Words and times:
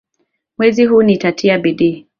Mwezi 0.57 0.85
huu 0.85 1.03
nitatia 1.03 1.57
bidii 1.59 2.07